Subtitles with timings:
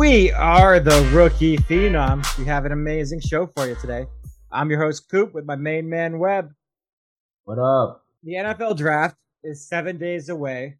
[0.00, 2.38] We are the Rookie Phenoms.
[2.38, 4.06] We have an amazing show for you today.
[4.50, 6.54] I'm your host, Coop, with my main man, Webb.
[7.44, 8.02] What up?
[8.22, 10.78] The NFL draft is seven days away.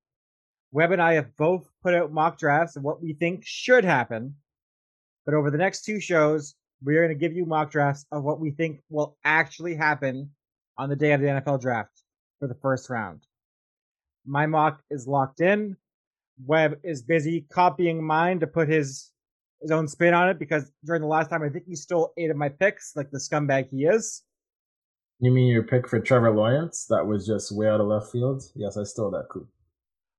[0.72, 4.36] Webb and I have both put out mock drafts of what we think should happen.
[5.26, 8.40] But over the next two shows, we're going to give you mock drafts of what
[8.40, 10.30] we think will actually happen
[10.78, 12.04] on the day of the NFL draft
[12.38, 13.20] for the first round.
[14.24, 15.76] My mock is locked in.
[16.46, 19.10] Webb is busy copying mine to put his
[19.60, 22.30] his own spin on it because during the last time I think he stole eight
[22.30, 24.22] of my picks, like the scumbag he is.
[25.18, 26.86] You mean your pick for Trevor Lawrence?
[26.88, 28.42] That was just way out of left field.
[28.54, 29.48] Yes, I stole that Coop.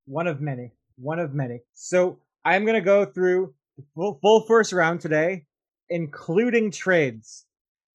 [0.05, 0.73] One of many.
[0.97, 1.61] One of many.
[1.73, 5.45] So I'm gonna go through the full, full first round today,
[5.89, 7.45] including trades.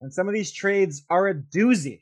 [0.01, 2.01] And some of these trades are a doozy.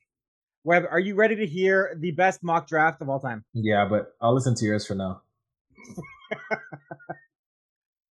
[0.65, 3.45] Webb, are you ready to hear the best mock draft of all time?
[3.53, 5.21] Yeah, but I'll listen to yours for now.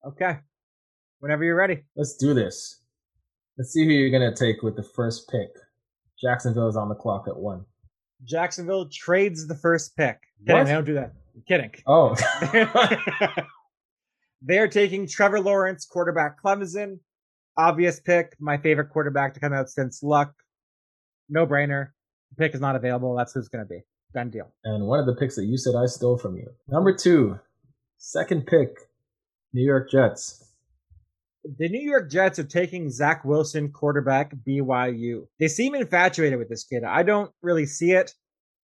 [0.07, 0.39] okay.
[1.21, 1.85] Whenever you're ready.
[1.97, 2.81] Let's do this.
[3.59, 5.49] Let's see who you're gonna take with the first pick.
[6.23, 7.65] Jacksonville is on the clock at one.
[8.25, 10.19] Jacksonville trades the first pick.
[10.47, 11.13] Kidding, they don't do that.
[11.35, 11.71] I'm kidding.
[11.87, 12.15] Oh,
[14.43, 16.99] They're taking Trevor Lawrence, quarterback Clemson.
[17.59, 20.33] Obvious pick, my favorite quarterback to come out since Luck.
[21.29, 21.89] No brainer.
[22.31, 23.15] The pick is not available.
[23.17, 23.81] That's who's going to be.
[24.15, 24.53] Done deal.
[24.65, 26.47] and one of the picks that you said I stole from you.
[26.69, 27.39] Number two,
[27.99, 28.77] second pick,
[29.53, 30.43] New York Jets.
[31.59, 35.27] The New York Jets are taking Zach Wilson, quarterback BYU.
[35.39, 36.83] They seem infatuated with this kid.
[36.83, 38.13] I don't really see it.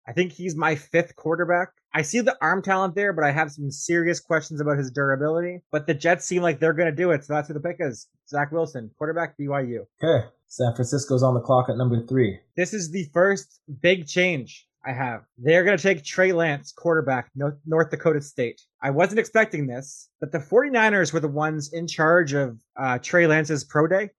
[0.07, 1.71] I think he's my fifth quarterback.
[1.93, 5.61] I see the arm talent there, but I have some serious questions about his durability.
[5.73, 7.77] But the Jets seem like they're going to do it, so that's who the pick
[7.81, 8.07] is.
[8.29, 9.87] Zach Wilson, quarterback BYU.
[10.03, 12.39] Okay, San Francisco's on the clock at number three.
[12.57, 15.25] This is the first big change I have.
[15.37, 18.63] They're going to take Trey Lance, quarterback, North, Dakota State.
[18.83, 23.27] I wasn't expecting this, but the 49ers were the ones in charge of uh, Trey
[23.27, 24.11] Lance's pro day,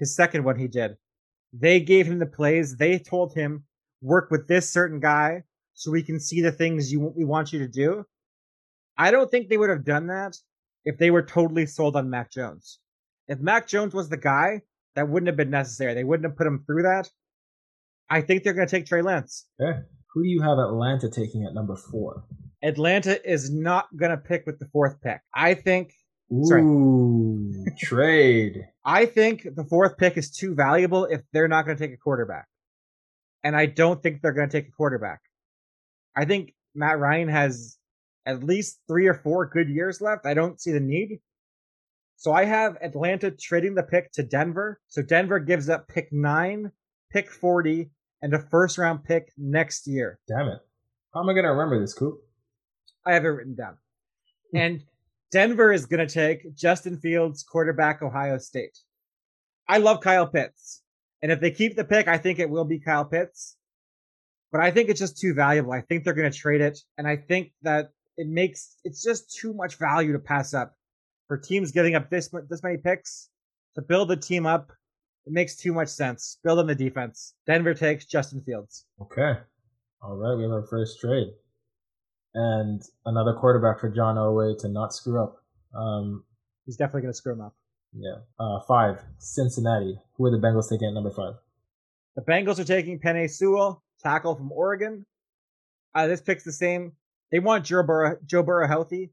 [0.00, 0.96] his second one he did.
[1.52, 2.76] They gave him the plays.
[2.76, 3.64] They told him,
[4.02, 7.60] work with this certain guy so we can see the things you we want you
[7.60, 8.04] to do.
[8.98, 10.36] I don't think they would have done that
[10.84, 12.80] if they were totally sold on Mac Jones.
[13.28, 14.62] If Mac Jones was the guy,
[14.94, 15.94] that wouldn't have been necessary.
[15.94, 17.08] They wouldn't have put him through that.
[18.10, 19.46] I think they're going to take Trey Lance.
[19.60, 19.80] Okay,
[20.12, 22.24] who do you have Atlanta taking at number four?
[22.62, 25.20] Atlanta is not going to pick with the fourth pick.
[25.34, 25.92] I think
[26.42, 26.62] Sorry.
[26.62, 28.66] Ooh, trade.
[28.84, 31.98] I think the fourth pick is too valuable if they're not going to take a
[31.98, 32.46] quarterback.
[33.42, 35.20] And I don't think they're going to take a quarterback.
[36.16, 37.76] I think Matt Ryan has
[38.26, 40.24] at least three or four good years left.
[40.24, 41.20] I don't see the need.
[42.16, 44.80] So I have Atlanta trading the pick to Denver.
[44.88, 46.72] So Denver gives up pick nine,
[47.12, 47.90] pick 40,
[48.24, 50.18] and a first round pick next year.
[50.26, 50.58] Damn it.
[51.12, 52.18] How am I gonna remember this, Coop?
[53.06, 53.76] I have it written down.
[54.50, 54.56] Hmm.
[54.56, 54.82] And
[55.30, 58.78] Denver is going to take Justin Fields, quarterback, Ohio State.
[59.68, 60.82] I love Kyle Pitts.
[61.22, 63.56] And if they keep the pick, I think it will be Kyle Pitts.
[64.52, 65.72] But I think it's just too valuable.
[65.72, 66.78] I think they're going to trade it.
[66.96, 70.76] And I think that it makes, it's just too much value to pass up.
[71.26, 73.28] For teams giving up this, this many picks
[73.74, 74.70] to build the team up,
[75.26, 76.38] it makes too much sense.
[76.44, 77.34] Build on the defense.
[77.46, 78.84] Denver takes Justin Fields.
[79.00, 79.34] Okay.
[80.02, 81.28] All right, we have our first trade.
[82.34, 85.36] And another quarterback for John Elway to not screw up.
[85.74, 86.24] Um,
[86.66, 87.54] He's definitely going to screw him up.
[87.96, 88.16] yeah.
[88.38, 89.98] Uh, five, Cincinnati.
[90.16, 91.34] Who are the Bengals taking at number five?
[92.16, 95.06] The Bengals are taking Penei Sewell, tackle from Oregon.
[95.94, 96.92] Uh, this pick's the same.
[97.30, 99.10] They want Joe Burrow, Joe Burrow healthy.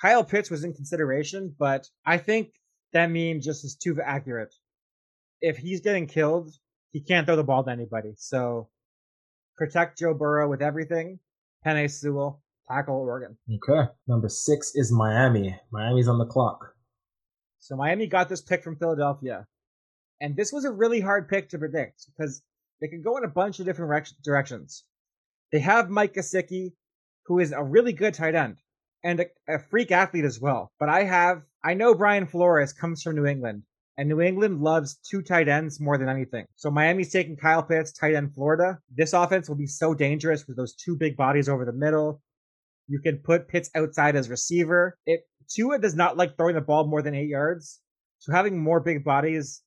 [0.00, 2.52] Kyle Pitts was in consideration, but I think
[2.92, 4.54] that meme just is too accurate.
[5.40, 6.50] If he's getting killed,
[6.92, 8.14] he can't throw the ball to anybody.
[8.16, 8.68] So
[9.56, 11.18] protect Joe Burrow with everything.
[11.64, 13.36] Penei Sewell, tackle Oregon.
[13.50, 13.90] Okay.
[14.06, 15.58] Number six is Miami.
[15.70, 16.74] Miami's on the clock.
[17.58, 19.46] So Miami got this pick from Philadelphia.
[20.20, 22.42] And this was a really hard pick to predict because
[22.80, 24.84] they could go in a bunch of different directions.
[25.52, 26.72] They have Mike Gesicki,
[27.26, 28.56] who is a really good tight end
[29.04, 30.72] and a, a freak athlete as well.
[30.78, 33.62] But I have, I know Brian Flores comes from New England
[33.98, 36.44] and New England loves two tight ends more than anything.
[36.56, 38.78] So Miami's taking Kyle Pitts, tight end Florida.
[38.94, 42.20] This offense will be so dangerous with those two big bodies over the middle.
[42.88, 44.96] You can put Pitts outside as receiver.
[45.06, 47.80] It Tua does not like throwing the ball more than eight yards.
[48.18, 49.62] So having more big bodies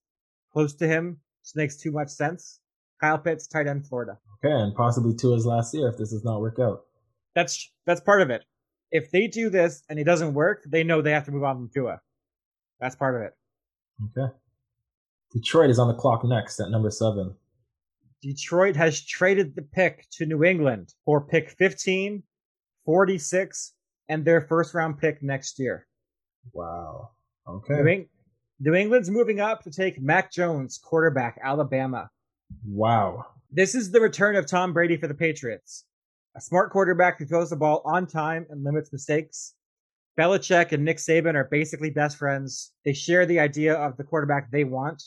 [0.52, 2.60] close to him just makes too much sense.
[3.02, 4.18] Kyle Pitts, tight end Florida.
[4.44, 6.82] Okay, and possibly Tua's last year if this does not work out.
[7.36, 8.44] That's that's part of it.
[8.92, 11.56] If they do this and it doesn't work, they know they have to move on
[11.56, 12.02] from Tua.
[12.80, 13.34] That's part of it.
[14.06, 14.34] Okay.
[15.34, 17.36] Detroit is on the clock next at number seven.
[18.22, 22.24] Detroit has traded the pick to New England for pick 15,
[22.86, 23.74] 46,
[24.10, 25.88] and their first round pick next year.
[26.54, 27.12] Wow.
[27.48, 27.76] Okay.
[27.76, 28.10] New, Eng-
[28.60, 32.10] New England's moving up to take Mac Jones, quarterback, Alabama.
[32.66, 33.26] Wow.
[33.52, 35.86] This is the return of Tom Brady for the Patriots.
[36.36, 39.56] A smart quarterback who throws the ball on time and limits mistakes.
[40.18, 42.72] Belichick and Nick Saban are basically best friends.
[42.86, 45.02] They share the idea of the quarterback they want.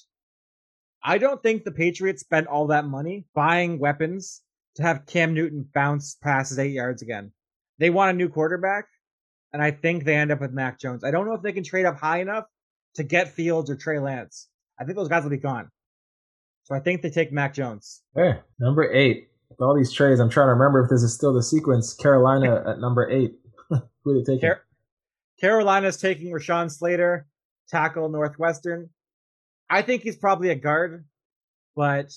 [1.04, 4.42] I don't think the Patriots spent all that money buying weapons
[4.76, 7.32] to have Cam Newton bounce passes eight yards again.
[7.78, 8.86] They want a new quarterback,
[9.52, 11.04] and I think they end up with Mac Jones.
[11.04, 12.44] I don't know if they can trade up high enough
[12.94, 14.48] to get Fields or Trey Lance.
[14.78, 15.68] I think those guys will be gone.
[16.64, 18.02] So I think they take Mac Jones.
[18.60, 19.28] Number eight.
[19.50, 21.92] With all these trades, I'm trying to remember if this is still the sequence.
[21.92, 23.34] Carolina at number eight.
[23.68, 24.48] Who are they taking?
[24.48, 24.62] Car-
[25.42, 27.26] Carolina's taking Rashawn Slater,
[27.68, 28.88] tackle Northwestern.
[29.68, 31.04] I think he's probably a guard,
[31.74, 32.12] but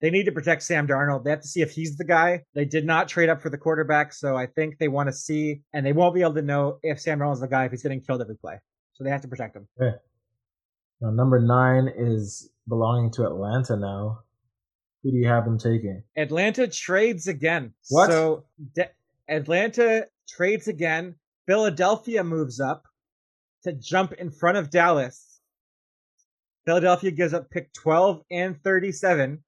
[0.00, 1.24] they need to protect Sam Darnold.
[1.24, 2.42] They have to see if he's the guy.
[2.54, 5.62] They did not trade up for the quarterback, so I think they want to see,
[5.72, 8.02] and they won't be able to know if Sam Darnold's the guy if he's getting
[8.02, 8.58] killed every play.
[8.94, 9.66] So they have to protect him.
[9.80, 9.96] Okay.
[11.00, 14.20] Now, number nine is belonging to Atlanta now.
[15.02, 16.02] Who do you have them taking?
[16.16, 17.72] Atlanta trades again.
[17.88, 18.10] What?
[18.10, 18.44] So
[18.74, 18.90] De-
[19.28, 21.16] Atlanta trades again.
[21.46, 22.84] Philadelphia moves up
[23.64, 25.40] to jump in front of Dallas.
[26.64, 29.42] Philadelphia gives up pick 12 and 37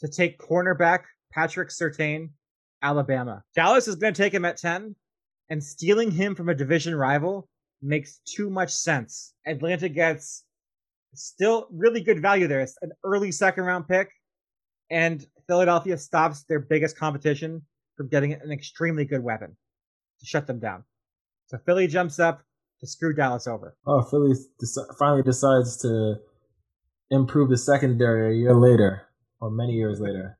[0.00, 2.30] to take cornerback Patrick Surtain,
[2.82, 3.42] Alabama.
[3.54, 4.96] Dallas is going to take him at 10,
[5.48, 7.48] and stealing him from a division rival
[7.80, 9.32] makes too much sense.
[9.46, 10.44] Atlanta gets
[11.14, 12.60] still really good value there.
[12.60, 14.10] It's an early second round pick,
[14.90, 17.62] and Philadelphia stops their biggest competition
[17.96, 19.56] from getting an extremely good weapon
[20.18, 20.82] to shut them down.
[21.46, 22.42] So Philly jumps up
[22.80, 23.76] to screw Dallas over.
[23.86, 26.16] Oh, Philly deci- finally decides to
[27.10, 29.02] improve the secondary a year later,
[29.40, 30.38] or many years later.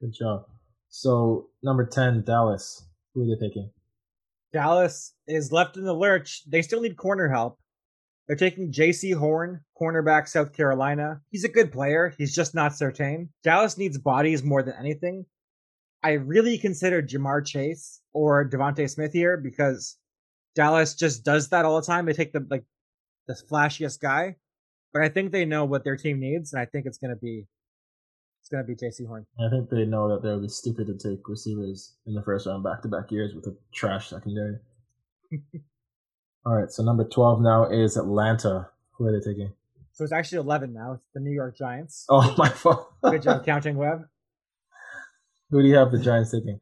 [0.00, 0.46] Good job.
[0.88, 2.84] So, number 10, Dallas.
[3.14, 3.70] Who are they taking?
[4.52, 6.42] Dallas is left in the lurch.
[6.48, 7.58] They still need corner help.
[8.26, 11.20] They're taking Jaycee Horn, cornerback, South Carolina.
[11.30, 12.14] He's a good player.
[12.18, 13.30] He's just not certain.
[13.42, 15.24] Dallas needs bodies more than anything.
[16.02, 19.96] I really consider Ja'Marr Chase or DeVonta Smith here because
[20.58, 22.04] Dallas just does that all the time.
[22.04, 22.64] They take the like
[23.28, 24.34] the flashiest guy,
[24.92, 27.46] but I think they know what their team needs, and I think it's gonna be
[28.42, 29.24] it's gonna be Jaycee Horn.
[29.38, 32.48] I think they know that they would be stupid to take receivers in the first
[32.48, 34.56] round back to back years with a trash secondary.
[36.44, 38.68] All right, so number 12 now is Atlanta.
[38.92, 39.52] Who are they taking?
[39.92, 40.94] So it's actually eleven now.
[40.94, 42.04] It's the New York Giants.
[42.08, 42.92] Oh, my fault.
[43.04, 44.08] Good job counting, Webb.
[45.50, 46.58] Who do you have the Giants taking?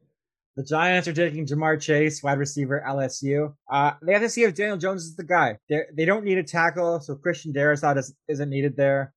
[0.57, 3.53] The Giants are taking Ja'Marr Chase, wide receiver, LSU.
[3.71, 5.59] Uh, they have to see if Daniel Jones is the guy.
[5.69, 9.13] They're, they do not need a tackle, so Christian Darrisaw is, isn't needed there.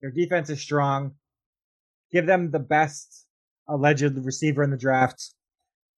[0.00, 1.16] Their defense is strong.
[2.12, 3.26] Give them the best
[3.68, 5.34] alleged receiver in the draft.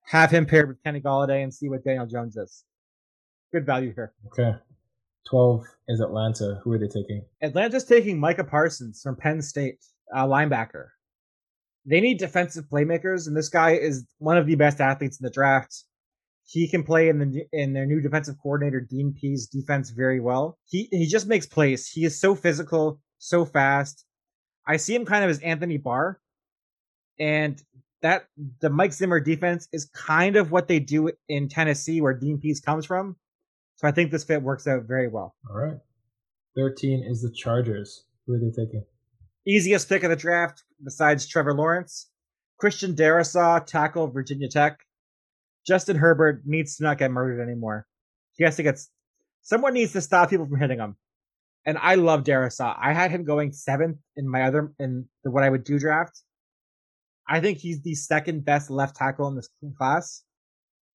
[0.06, 2.64] Have him paired with Kenny Golladay and see what Daniel Jones is.
[3.52, 4.14] Good value here.
[4.28, 4.56] Okay.
[5.28, 6.58] 12 is Atlanta.
[6.64, 7.22] Who are they taking?
[7.42, 9.84] Atlanta's taking Micah Parsons from Penn State,
[10.14, 10.86] uh, linebacker.
[11.86, 15.30] They need defensive playmakers, and this guy is one of the best athletes in the
[15.30, 15.84] draft.
[16.44, 20.58] He can play in the in their new defensive coordinator Dean Pees defense very well.
[20.66, 21.88] He he just makes plays.
[21.88, 24.04] He is so physical, so fast.
[24.66, 26.20] I see him kind of as Anthony Barr,
[27.18, 27.60] and
[28.02, 28.26] that
[28.60, 32.60] the Mike Zimmer defense is kind of what they do in Tennessee, where Dean Pees
[32.60, 33.16] comes from.
[33.76, 35.34] So I think this fit works out very well.
[35.48, 35.78] All right.
[36.56, 38.04] 13 is the Chargers.
[38.26, 38.84] Who are they taking?
[39.46, 42.10] Easiest pick of the draft besides Trevor Lawrence.
[42.58, 44.78] Christian Darrisaw, tackle Virginia Tech.
[45.66, 47.86] Justin Herbert needs to not get murdered anymore.
[48.36, 48.80] He has to get.
[49.42, 50.96] Someone needs to stop people from hitting him.
[51.64, 52.76] And I love Darrisaw.
[52.80, 56.22] I had him going seventh in my other in the what I would do draft.
[57.28, 60.22] I think he's the second best left tackle in this class.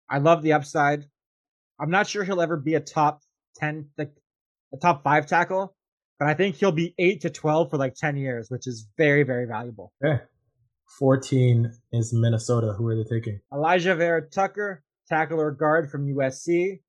[0.10, 1.06] I love the upside.
[1.80, 3.22] I'm not sure he'll ever be a top
[3.58, 4.12] ten, like
[4.74, 5.76] a top five tackle,
[6.22, 9.24] but I think he'll be eight to twelve for like ten years, which is very
[9.24, 9.92] very valuable.
[10.06, 10.22] Okay.
[11.00, 12.74] 14 is Minnesota.
[12.74, 13.40] Who are they taking?
[13.52, 16.82] Alijah Vera-Tucker, tackle or guard from USC.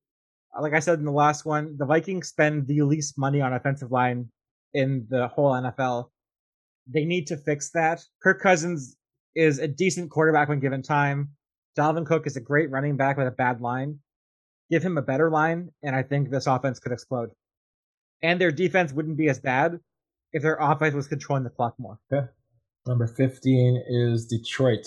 [0.54, 3.54] Uh, Like I said in the last one, the Vikings spend the least money on
[3.54, 4.28] offensive line
[4.74, 6.10] in the whole NFL.
[6.88, 8.02] They need to fix that.
[8.22, 8.96] Kirk Cousins
[9.36, 11.30] is a decent quarterback when given time.
[11.78, 14.00] Dalvin Cook is a great running back with a bad line.
[14.68, 17.30] Give him a better line, and I think this offense could explode.
[18.22, 19.80] And their defense wouldn't be as bad
[20.32, 21.98] if their offense was controlling the clock more.
[22.12, 22.26] Okay.
[22.86, 24.86] Number 15 is Detroit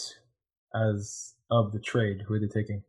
[0.73, 2.23] as of the trade.
[2.27, 2.83] Who are they taking?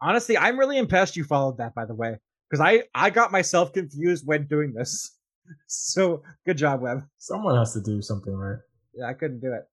[0.00, 2.16] Honestly, I'm really impressed you followed that, by the way,
[2.48, 5.16] because I I got myself confused when doing this.
[5.66, 7.08] So good job, Webb.
[7.18, 8.58] Someone has to do something, right?
[8.94, 9.64] Yeah, I couldn't do it.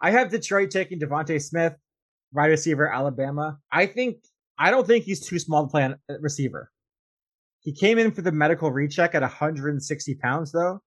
[0.00, 1.74] I have Detroit taking DeVonta Smith,
[2.32, 3.60] wide receiver, Alabama.
[3.70, 4.24] I think
[4.58, 6.72] I don't think he's too small to play on uh, receiver.
[7.60, 10.80] He came in for the medical recheck at 160 pounds though,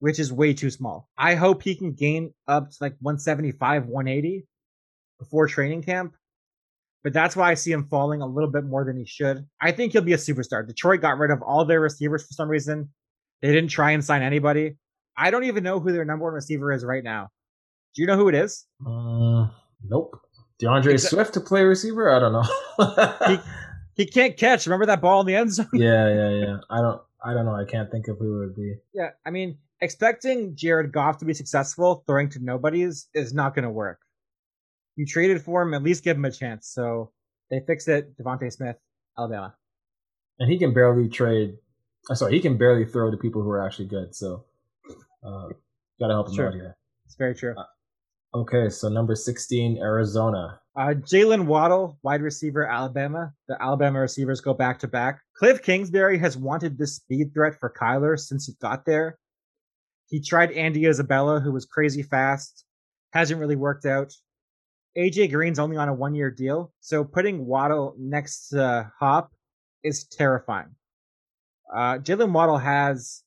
[0.00, 1.08] which is way too small.
[1.16, 4.46] I hope he can gain up to like 175, 180
[5.18, 6.14] before training camp.
[7.02, 9.46] But that's why I see him falling a little bit more than he should.
[9.60, 10.66] I think he'll be a superstar.
[10.66, 12.88] Detroit got rid of all their receivers for some reason.
[13.42, 14.78] They didn't try and sign anybody.
[15.16, 17.28] I don't even know who their number one receiver is right now.
[17.94, 18.64] Do you know who it is?
[18.84, 19.48] Uh,
[19.86, 20.18] nope.
[20.58, 22.10] D'Andre Exa- Swift to play receiver?
[22.10, 23.38] I don't know.
[23.96, 24.66] he, can't catch.
[24.66, 25.68] Remember that ball in the end zone?
[25.72, 26.56] yeah, yeah, yeah.
[26.70, 27.54] I don't I don't know.
[27.54, 28.74] I can't think of who it would be.
[28.92, 33.64] Yeah, I mean, expecting Jared Goff to be successful throwing to nobodies is not going
[33.64, 34.00] to work.
[34.96, 36.68] You traded for him, at least give him a chance.
[36.68, 37.12] So
[37.50, 38.16] they fixed it.
[38.16, 38.76] DeVonta Smith,
[39.18, 39.54] Alabama.
[40.38, 41.56] And he can barely trade.
[42.10, 44.14] I'm sorry, he can barely throw to people who are actually good.
[44.14, 44.44] So
[45.24, 45.48] uh,
[45.98, 46.48] got to help him sure.
[46.48, 46.76] out here.
[47.06, 47.54] It's very true.
[47.56, 47.64] Uh,
[48.34, 50.58] Okay, so number 16, Arizona.
[50.76, 53.32] Uh, Jaylen Waddle, wide receiver, Alabama.
[53.46, 55.20] The Alabama receivers go back to back.
[55.36, 59.18] Cliff Kingsbury has wanted this speed threat for Kyler since he got there.
[60.08, 62.64] He tried Andy Isabella, who was crazy fast.
[63.12, 64.12] Hasn't really worked out.
[64.98, 69.32] AJ Green's only on a one year deal, so putting Waddle next to Hop
[69.82, 70.74] is terrifying.
[71.72, 73.22] Uh, Jaylen Waddle has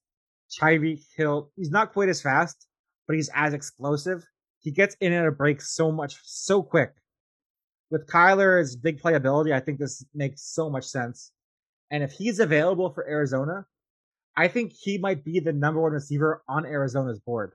[0.60, 1.52] Tyreek Hill.
[1.56, 2.68] He's not quite as fast,
[3.06, 4.26] but he's as explosive
[4.68, 6.94] he gets in and out of breaks so much, so quick.
[7.90, 11.32] With Kyler's big playability, I think this makes so much sense.
[11.90, 13.66] And if he's available for Arizona,
[14.36, 17.54] I think he might be the number one receiver on Arizona's board,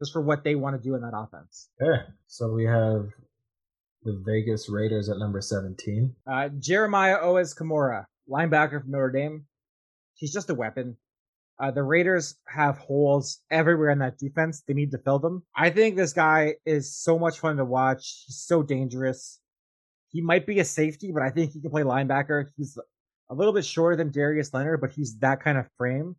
[0.00, 1.68] just for what they want to do in that offense.
[1.80, 3.06] Okay, so we have
[4.02, 6.14] the Vegas Raiders at number 17.
[6.26, 9.46] Uh, Jeremiah Owusu-Koramoah, linebacker from Notre Dame.
[10.14, 10.96] He's just a weapon.
[11.58, 14.62] Uh, the Raiders have holes everywhere in that defense.
[14.66, 15.44] They need to fill them.
[15.56, 18.24] I think this guy is so much fun to watch.
[18.26, 19.40] He's so dangerous.
[20.14, 22.46] He might be a safety, but I think he can play linebacker.
[22.56, 22.78] He's
[23.28, 26.14] a little bit shorter than Darius Leonard, but he's that kind of frame.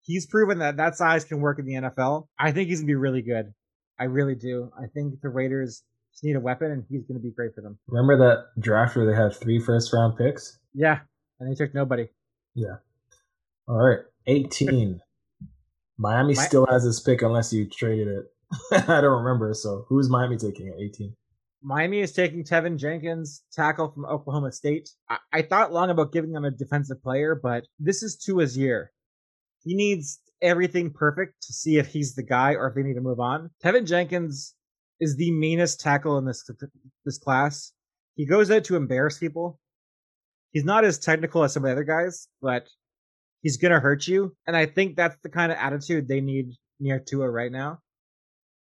[0.00, 2.28] He's proven that that size can work in the NFL.
[2.38, 3.52] I think he's gonna be really good.
[3.98, 4.72] I really do.
[4.82, 5.82] I think the Raiders
[6.12, 7.78] just need a weapon, and he's gonna be great for them.
[7.88, 10.58] Remember that draft where they had three first round picks?
[10.72, 11.00] Yeah,
[11.38, 12.08] and they took nobody.
[12.54, 12.76] Yeah.
[13.68, 14.00] All right.
[14.26, 14.98] 18.
[15.98, 18.32] Miami My- still has this pick unless you traded it.
[18.88, 19.52] I don't remember.
[19.52, 21.14] So who's Miami taking at 18?
[21.64, 24.90] Miami is taking Teven Jenkins, tackle from Oklahoma State.
[25.08, 28.92] I-, I thought long about giving him a defensive player, but this is Tua's year.
[29.64, 33.00] He needs everything perfect to see if he's the guy or if they need to
[33.00, 33.50] move on.
[33.64, 34.54] Teven Jenkins
[35.00, 36.48] is the meanest tackle in this
[37.06, 37.72] this class.
[38.14, 39.58] He goes out to embarrass people.
[40.52, 42.68] He's not as technical as some of the other guys, but
[43.40, 44.36] he's gonna hurt you.
[44.46, 47.80] And I think that's the kind of attitude they need near Tua right now.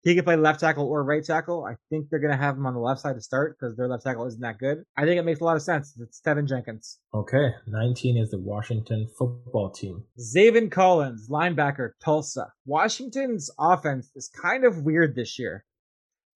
[0.03, 1.65] He can play left tackle or right tackle.
[1.65, 4.03] I think they're gonna have him on the left side to start because their left
[4.03, 4.83] tackle isn't that good.
[4.97, 5.97] I think it makes a lot of sense.
[6.01, 6.99] It's Teven Jenkins.
[7.15, 10.03] Okay, 19 is the Washington football team.
[10.19, 12.53] Zaven Collins, linebacker, Tulsa.
[12.67, 15.65] Washington's offense is kind of weird this year.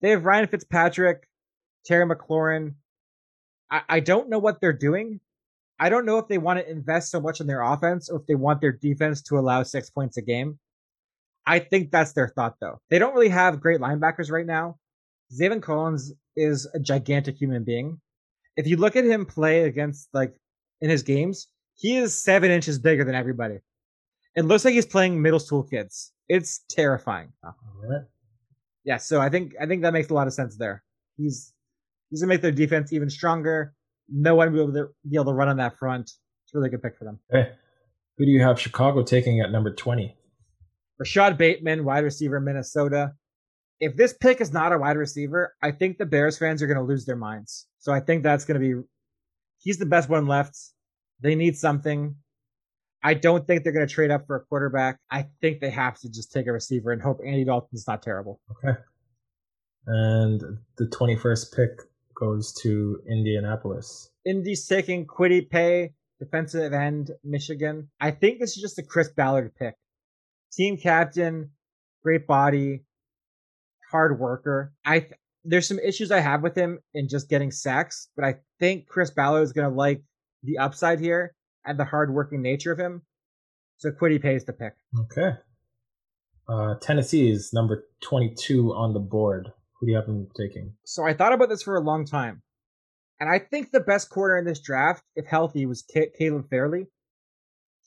[0.01, 1.27] They have Ryan Fitzpatrick,
[1.85, 2.75] Terry McLaurin.
[3.69, 5.19] I, I don't know what they're doing.
[5.79, 8.25] I don't know if they want to invest so much in their offense or if
[8.27, 10.57] they want their defense to allow six points a game.
[11.47, 12.79] I think that's their thought though.
[12.89, 14.77] They don't really have great linebackers right now.
[15.33, 17.99] Zaven Collins is a gigantic human being.
[18.55, 20.35] If you look at him play against like
[20.81, 23.59] in his games, he is seven inches bigger than everybody.
[24.35, 26.11] It looks like he's playing middle school kids.
[26.29, 27.31] It's terrifying.
[27.45, 27.51] Uh,
[28.83, 30.83] yeah, so I think I think that makes a lot of sense there.
[31.17, 31.53] He's
[32.09, 33.73] he's gonna make their defense even stronger
[34.09, 36.03] no one will be able to, be able to run on that front.
[36.03, 37.19] It's a really good pick for them.
[37.31, 37.51] Hey,
[38.17, 40.15] who do you have Chicago taking at number 20?
[40.99, 43.13] Rashod Bateman, wide receiver, Minnesota.
[43.79, 46.79] If this pick is not a wide receiver, I think the Bears fans are going
[46.79, 47.67] to lose their minds.
[47.79, 48.81] So I think that's going to be,
[49.59, 50.57] he's the best one left.
[51.21, 52.15] They need something.
[53.03, 54.99] I don't think they're going to trade up for a quarterback.
[55.11, 58.41] I think they have to just take a receiver and hope Andy Dalton's not terrible.
[58.51, 58.79] Okay.
[59.85, 60.41] And
[60.77, 61.69] the 21st pick
[62.19, 64.09] goes to Indianapolis.
[64.25, 67.89] Indy's taking Kwity Paye, defensive end, Michigan.
[68.01, 69.75] I think this is just a Chris Ballard pick.
[70.57, 71.51] Team captain,
[72.03, 72.83] great body,
[73.91, 74.73] hard worker.
[74.83, 78.35] I th- there's some issues I have with him in just getting sacks, but I
[78.59, 80.01] think Chris Ballard is going to like
[80.43, 83.03] the upside here and the hardworking nature of him.
[83.77, 84.73] So Kwity Paye's the pick.
[84.99, 85.37] Okay.
[86.49, 89.51] Uh, Tennessee is number 22 on the board.
[89.79, 90.73] Who do you have them taking?
[90.85, 92.41] So I thought about this for a long time.
[93.19, 95.83] And I think the best corner in this draft, if healthy, was
[96.17, 96.87] Caleb Farley.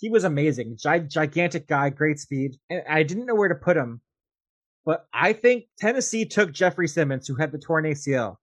[0.01, 0.77] He was amazing.
[0.79, 2.57] Gi- gigantic guy, great speed.
[2.71, 4.01] And I didn't know where to put him.
[4.87, 8.37] But I think Tennessee took Jeffrey Simmons, who had the torn ACL.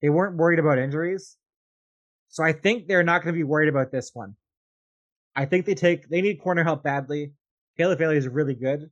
[0.00, 1.36] They weren't worried about injuries.
[2.28, 4.36] So I think they're not going to be worried about this one.
[5.34, 7.32] I think they take they need corner help badly.
[7.76, 8.90] Caleb Bailey is really good.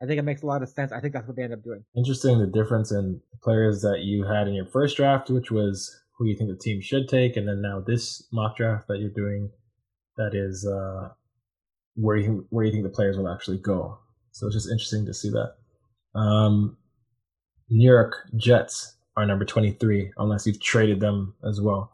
[0.00, 0.92] I think it makes a lot of sense.
[0.92, 1.84] I think that's what they end up doing.
[1.96, 6.26] Interesting the difference in players that you had in your first draft, which was who
[6.26, 9.50] you think the team should take, and then now this mock draft that you're doing,
[10.16, 11.10] that is uh,
[11.98, 13.98] where you where you think the players will actually go.
[14.30, 15.54] So it's just interesting to see that.
[16.18, 16.76] Um,
[17.68, 21.92] New York Jets are number 23, unless you've traded them as well.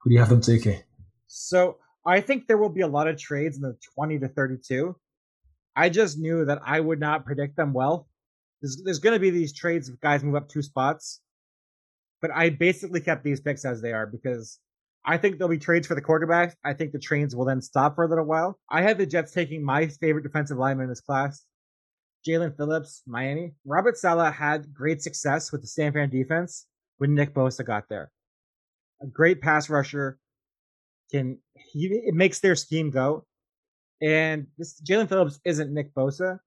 [0.00, 0.80] Who do you have them taking?
[1.26, 4.94] So I think there will be a lot of trades in the 20 to 32.
[5.74, 8.08] I just knew that I would not predict them well.
[8.60, 11.20] There's, there's going to be these trades if guys move up two spots.
[12.20, 14.58] But I basically kept these picks as they are because
[15.08, 16.52] I think there'll be trades for the quarterbacks.
[16.62, 18.58] I think the trains will then stop for a little while.
[18.70, 21.46] I had the Jets taking my favorite defensive lineman in this class,
[22.28, 23.54] Jaelan Phillips, Miami.
[23.64, 26.66] Robert Saleh had great success with the San Fran defense
[26.98, 28.10] when Nick Bosa got there.
[29.00, 30.18] A great pass rusher,
[31.10, 33.24] can he it makes their scheme go.
[34.02, 36.38] And this Jaelan Phillips isn't Nick Bosa,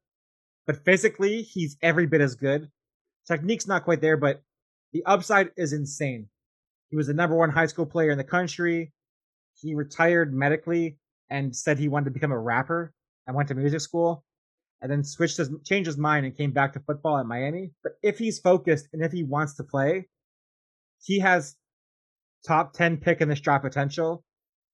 [0.68, 2.70] but physically he's every bit as good.
[3.28, 4.44] Technique's not quite there, but
[4.94, 6.28] the upside is insane.
[6.92, 8.92] He was the number one high school player in the country.
[9.60, 10.98] He retired medically
[11.30, 12.94] and said he wanted to become a rapper
[13.26, 14.26] and went to music school
[14.82, 17.72] and then switched his changed his mind and came back to football at Miami.
[17.82, 20.10] But if he's focused and if he wants to play,
[21.02, 21.56] he has
[22.46, 24.24] top 10 pick in this draft potential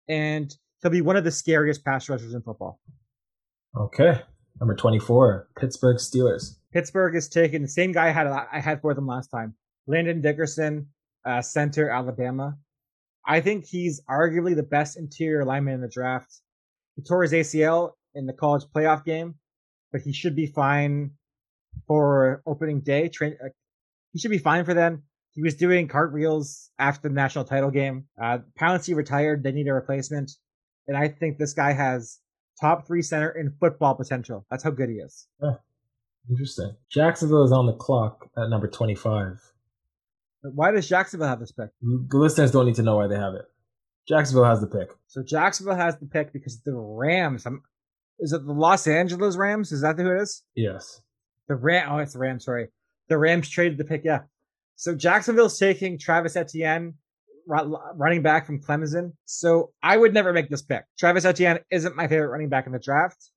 [0.10, 2.80] and he'll be one of the scariest pass rushers in football.
[3.78, 4.22] Okay.
[4.60, 6.56] Number 24, Pittsburgh Steelers.
[6.74, 9.54] Pittsburgh is taking the same guy I had I had for them last time.
[9.86, 10.88] Landon Dickerson,
[11.28, 12.58] uh, center, Alabama.
[13.26, 16.42] I think he's arguably the best interior lineman in the draft.
[16.96, 19.36] He tore his ACL in the college playoff game,
[19.92, 21.12] but he should be fine
[21.86, 23.10] for opening day.
[23.10, 23.50] Train, uh,
[24.14, 25.04] he should be fine for them.
[25.34, 28.06] He was doing cartwheels after the national title game.
[28.20, 29.44] Uh, Pouncey retired.
[29.44, 30.32] They need a replacement.
[30.88, 32.20] And I think this guy has
[32.60, 34.46] top three center in football potential.
[34.50, 35.28] That's how good he is.
[36.30, 36.76] Interesting.
[36.90, 39.40] Jacksonville is on the clock at number 25.
[40.42, 41.70] Why does Jacksonville have this pick?
[41.82, 43.46] The listeners don't need to know why they have it.
[44.08, 44.90] Jacksonville has the pick.
[45.08, 47.46] So Jacksonville has the pick because the Rams.
[47.46, 47.62] I'm,
[48.20, 49.72] is it the Los Angeles Rams?
[49.72, 50.44] Is that who it is?
[50.56, 51.02] Yes.
[51.48, 51.92] The Ram.
[51.92, 52.46] Oh, it's the Rams.
[52.46, 52.68] Sorry,
[53.10, 54.02] the Rams traded the pick.
[54.06, 54.22] Yeah.
[54.76, 56.94] So Jacksonville's taking Travis Etienne,
[57.48, 59.14] running back from Clemson.
[59.26, 60.84] So I would never make this pick.
[61.00, 63.32] Travis Etienne isn't my favorite running back in the draft,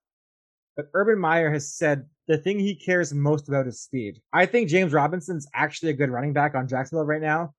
[0.76, 4.22] but Urban Meyer has said the thing he cares most about is speed.
[4.32, 7.54] I think James Robinson's actually a good running back on Jacksonville right now,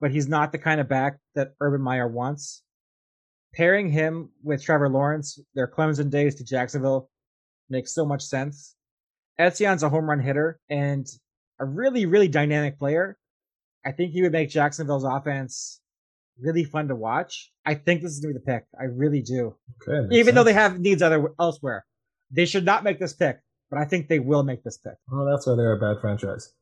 [0.00, 2.62] but he's not the kind of back that Urban Meyer wants.
[3.56, 7.10] Pairing him with Trevor Lawrence, their Clemson days to Jacksonville,
[7.68, 8.76] makes so much sense.
[9.36, 11.04] Etienne's a home run hitter, and
[11.58, 13.18] a really, really dynamic player.
[13.84, 15.80] I think he would make Jacksonville's offense
[16.40, 17.50] really fun to watch.
[17.66, 18.64] I think this is going to be the pick.
[18.78, 19.56] I really do.
[19.82, 20.34] Okay, Even sense.
[20.36, 21.84] though they have needs other elsewhere,
[22.30, 23.40] they should not make this pick.
[23.70, 24.94] But I think they will make this pick.
[25.10, 26.52] Well, that's why they're a bad franchise.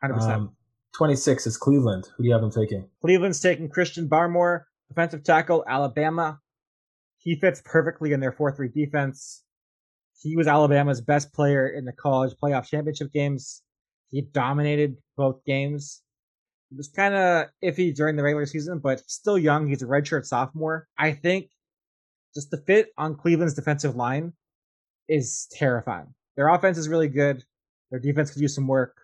[0.00, 0.50] Hundred um, percent.
[0.96, 2.08] Twenty six is Cleveland.
[2.16, 2.88] Who do you have them taking?
[3.02, 6.40] Cleveland's taking Christian Barmore, defensive tackle, Alabama.
[7.18, 9.42] He fits perfectly in their four three defense.
[10.22, 13.62] He was Alabama's best player in the college playoff championship games.
[14.10, 16.02] He dominated both games.
[16.70, 19.68] He was kind of iffy during the regular season, but still young.
[19.68, 20.86] He's a redshirt sophomore.
[20.96, 21.50] I think
[22.34, 24.32] just the fit on Cleveland's defensive line
[25.08, 26.14] is terrifying.
[26.36, 27.44] Their offense is really good.
[27.90, 28.96] Their defense could use some work.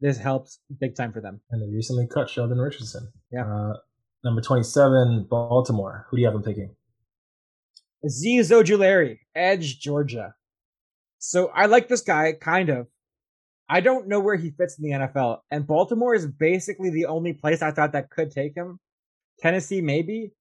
[0.00, 1.40] This helps big time for them.
[1.50, 3.08] And they recently cut Sheldon Richardson.
[3.32, 3.46] Yeah.
[3.46, 3.74] Uh,
[4.24, 6.06] number 27, Baltimore.
[6.10, 6.74] Who do you have them picking?
[8.04, 10.34] Azeez Ojulari, Edge, Georgia.
[11.18, 12.86] So I like this guy, kind of.
[13.68, 17.32] I don't know where he fits in the NFL, and Baltimore is basically the only
[17.32, 18.78] place I thought that could take him.
[19.40, 20.32] Tennessee, maybe.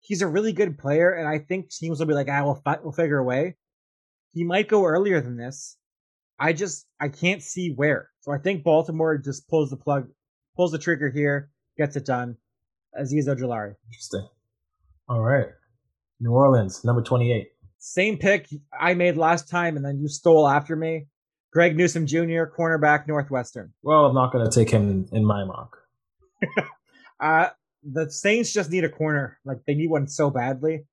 [0.00, 2.78] He's a really good player, and I think teams will be like, "Ah, we'll fi-
[2.82, 3.56] we'll figure a way."
[4.32, 5.76] He might go earlier than this.
[6.40, 8.08] I just I can't see where.
[8.20, 10.08] So I think Baltimore just pulls the plug,
[10.56, 12.36] pulls the trigger here, gets it done.
[12.98, 13.74] Azeez Ojulari.
[13.86, 14.26] Interesting.
[15.08, 15.48] All right,
[16.18, 17.48] New Orleans, number twenty-eight.
[17.78, 18.48] Same pick
[18.78, 21.06] I made last time, and then you stole after me.
[21.52, 23.72] Greg Newsome Jr., cornerback, Northwestern.
[23.82, 25.78] Well, I'm not going to take him in my mock.
[27.20, 27.48] uh,
[27.82, 29.38] the Saints just need a corner.
[29.44, 30.86] Like they need one so badly,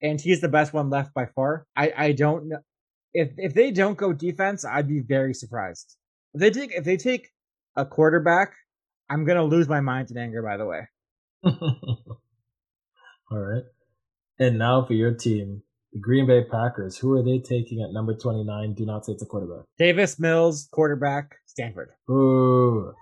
[0.00, 1.66] and he's the best one left by far.
[1.76, 2.58] I I don't know
[3.16, 5.96] if if they don't go defense, I'd be very surprised.
[6.34, 7.30] If they take if they take
[7.74, 8.52] a quarterback,
[9.08, 10.42] I'm gonna lose my mind in anger.
[10.42, 10.88] By the way.
[11.44, 13.64] All right.
[14.38, 15.62] And now for your team,
[15.94, 18.74] the Green Bay Packers, who are they taking at number 29?
[18.74, 19.64] Do not say it's a quarterback.
[19.78, 21.88] Davis Mills, quarterback, Stanford.
[22.10, 22.92] Ooh.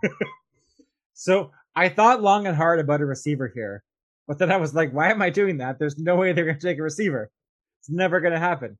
[1.13, 3.83] so I thought long and hard about a receiver here,
[4.29, 5.81] but then I was like, why am I doing that?
[5.81, 7.33] There's no way they're going to take a receiver.
[7.81, 8.79] It's never going to happen.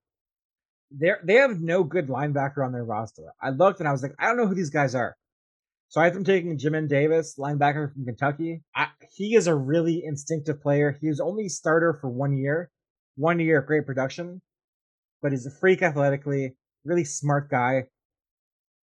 [0.99, 3.33] They they have no good linebacker on their roster.
[3.43, 5.17] I looked and I was like, I don't know who these guys are.
[5.89, 8.63] So I them taking Jamin Davis, linebacker from Kentucky.
[8.75, 10.99] I, he is a really instinctive player.
[11.01, 12.71] He was only starter for one year,
[13.17, 14.43] one year of great production,
[15.23, 17.85] but he's a freak athletically, really smart guy.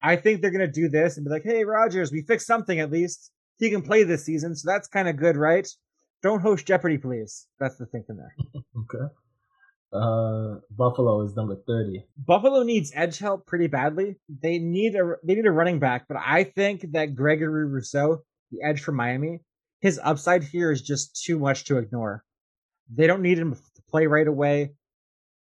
[0.03, 2.91] I think they're gonna do this and be like, "Hey, Rodgers, we fixed something at
[2.91, 3.33] least.
[3.59, 5.69] He can play this season, so that's kind of good, right?
[6.23, 8.35] Don't host Jeopardy, please." That's the thinking there.
[8.79, 9.13] okay.
[9.93, 12.05] Uh, Buffalo is number thirty.
[12.17, 14.17] Buffalo needs edge help pretty badly.
[14.29, 18.23] They need a they need a running back, but I think that Gregory Rousseau,
[18.53, 19.41] the edge from Miami,
[19.81, 22.25] his upside here is just too much to ignore.
[22.93, 24.75] They don't need him to play right away.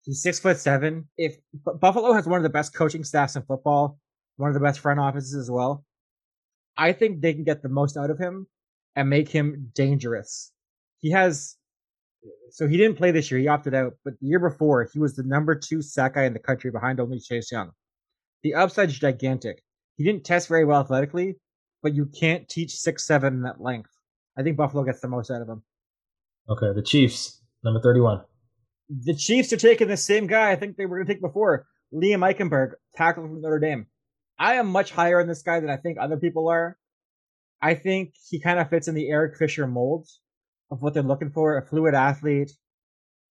[0.02, 1.08] He's six foot seven.
[1.16, 1.36] If
[1.80, 3.98] Buffalo has one of the best coaching staffs in football,
[4.36, 5.84] one of the best front offices as well,
[6.76, 8.48] I think they can get the most out of him
[8.96, 10.52] and make him dangerous.
[11.00, 11.56] He has,
[12.50, 13.40] so he didn't play this year.
[13.40, 16.32] He opted out, but the year before he was the number two sack guy in
[16.32, 17.70] the country behind only Chase Young.
[18.42, 19.62] The upside's gigantic.
[19.96, 21.37] He didn't test very well athletically,
[21.82, 23.90] but you can't teach six seven in that length.
[24.37, 25.62] I think Buffalo gets the most out of him.
[26.48, 28.22] Okay, the Chiefs, number thirty-one.
[28.90, 31.66] The Chiefs are taking the same guy I think they were going to take before,
[31.92, 33.87] Liam Eichenberg, tackle from Notre Dame.
[34.38, 36.76] I am much higher on this guy than I think other people are.
[37.62, 40.06] I think he kind of fits in the Eric Fisher mold
[40.74, 42.50] of what they're looking for a fluid athlete,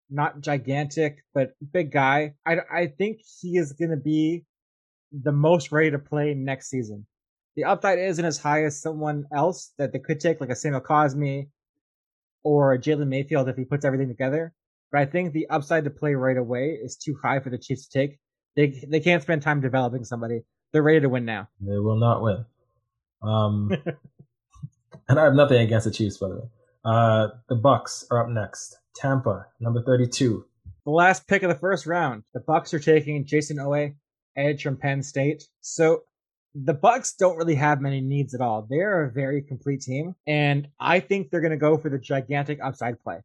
[0.10, 2.36] not gigantic, but big guy.
[2.46, 4.46] I, I think he is going to be
[5.12, 7.06] the most ready to play next season.
[7.56, 10.82] The upside isn't as high as someone else that they could take, like a Samuel
[10.82, 11.50] Cosmi
[12.44, 14.54] or Jalen Mayfield if he puts everything together.
[14.92, 17.88] But I think the upside to play right away is too high for the Chiefs
[17.88, 18.20] to take.
[18.56, 20.42] They they can't spend time developing somebody.
[20.72, 21.50] They're ready to win now.
[21.60, 22.46] They will not win.
[23.22, 23.72] Um,
[25.10, 26.48] and I have nothing against the Chiefs, by the way.
[26.86, 28.78] Uh, the Bucks are up next.
[28.96, 30.46] Tampa, number thirty-two.
[30.86, 32.24] The last pick of the first round.
[32.34, 33.96] The Bucks are taking Jayson Oweh,
[34.36, 35.48] edge from Penn State.
[35.62, 36.04] So
[36.54, 38.68] the Bucks don't really have many needs at all.
[38.70, 42.60] They're a very complete team, and I think they're going to go for the gigantic
[42.64, 43.22] upside play.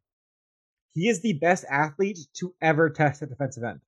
[0.93, 3.81] He is the best athlete to ever test at defensive end.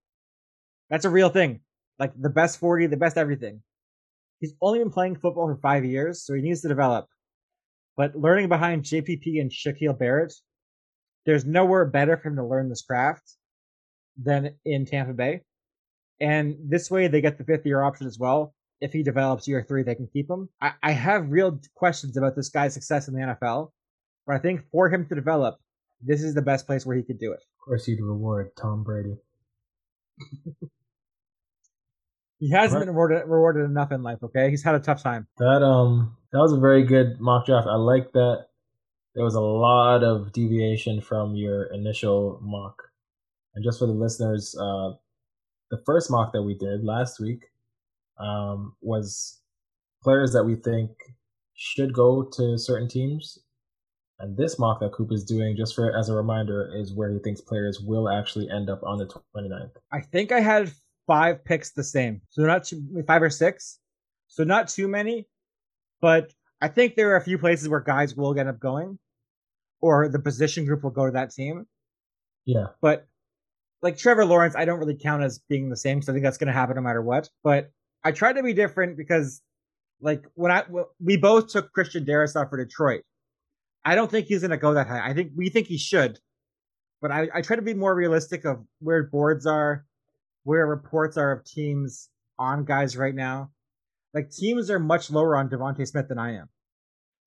[0.89, 1.61] That's a real thing.
[1.97, 3.61] Like the best 40, the best everything.
[4.39, 7.07] He's only been playing football for five years, so he needs to develop.
[8.01, 10.33] But learning behind JPP and Shaquil Barrett,
[11.27, 13.37] there's nowhere better for him to learn this craft
[14.17, 15.41] than in Tampa Bay.
[16.19, 18.55] And this way they get the fifth year option as well.
[18.79, 20.49] If he develops year three, they can keep him.
[20.59, 23.69] I, I have real questions about this guy's success in the NFL,
[24.25, 25.59] but I think for him to develop,
[26.01, 27.41] this is the best place where he could do it.
[27.59, 29.17] Of course, you'd reward Tom Brady.
[32.39, 32.87] He hasn't right.
[32.87, 34.17] been rewarded, rewarded enough in life.
[34.23, 35.27] Okay, he's had a tough time.
[35.37, 37.67] That um, that was a very good mock draft.
[37.67, 38.47] I like that.
[39.15, 42.81] There was a lot of deviation from your initial mock.
[43.53, 44.91] And just for the listeners, uh,
[45.69, 47.43] the first mock that we did last week
[48.17, 49.41] um, was
[50.01, 50.91] players that we think
[51.55, 53.37] should go to certain teams.
[54.19, 57.19] And this mock that Coop is doing, just for as a reminder, is where he
[57.19, 59.71] thinks players will actually end up on the 29th.
[59.91, 60.71] I think I had
[61.07, 62.21] five picks the same.
[62.29, 63.79] So not too, five or six.
[64.27, 65.27] So not too many,
[66.01, 68.99] but I think there are a few places where guys will end up going
[69.81, 71.65] or the position group will go to that team.
[72.45, 72.67] Yeah.
[72.81, 73.07] But
[73.81, 76.01] like Trevor Lawrence, I don't really count as being the same.
[76.01, 77.29] So I think that's going to happen no matter what.
[77.43, 77.71] But
[78.03, 79.41] I tried to be different because
[80.01, 80.63] like when I,
[81.03, 83.01] we both took Christian Darrisaw for Detroit.
[83.83, 85.03] I don't think he's going to go that high.
[85.03, 86.19] I think we think he should,
[87.01, 89.85] but I, I try to be more realistic of where boards are,
[90.43, 93.49] where reports are of teams on guys right now.
[94.13, 96.49] Like teams are much lower on DeVonta Smith than I am.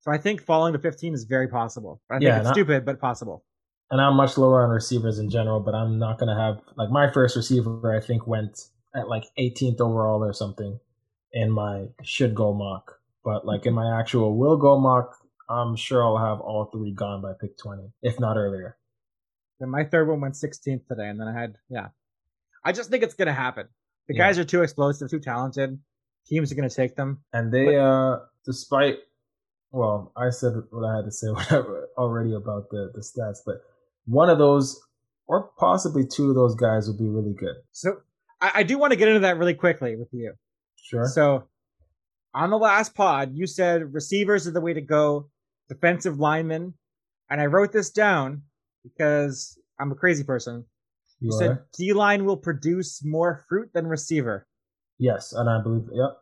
[0.01, 2.03] So I think falling to 15 is very possible.
[2.11, 3.45] I yeah, think it's stupid, but possible.
[3.91, 6.91] And I'm much lower on receivers in general, but I'm not going to have like
[6.91, 7.95] my first receiver.
[7.95, 10.79] I think went at like 18th overall or something
[11.33, 12.99] in my should go mock.
[13.25, 15.17] But like in my actual will go mock,
[15.49, 18.77] I'm sure I'll have all three gone by pick 20, if not earlier.
[19.61, 21.89] Then my third one went 16th today, and then I had yeah,
[22.65, 23.69] I just think it's going to happen.
[24.09, 24.27] The yeah.
[24.27, 25.79] guys are too explosive, too talented.
[26.27, 27.23] Teams are going to take them.
[27.33, 28.97] And they, uh, despite,
[29.71, 33.57] well, I said what I had to say whatever already about the, the stats, but
[34.07, 34.81] one of those,
[35.27, 37.57] or possibly two of those guys will be really good.
[37.73, 37.99] So
[38.41, 40.35] I, I do want to get into that really quickly with you.
[40.77, 41.07] Sure.
[41.07, 41.45] So
[42.35, 45.31] on the last pod, you said receivers are the way to go,
[45.69, 46.75] defensive linemen.
[47.31, 48.43] And I wrote this down
[48.83, 50.65] because I'm a crazy person.
[51.21, 54.47] You, said D line will produce more fruit than receiver.
[54.99, 56.19] Yes, and I believe yep.